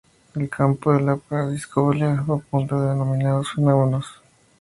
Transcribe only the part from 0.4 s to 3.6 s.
el campo de la parapsicología apunta a los denominados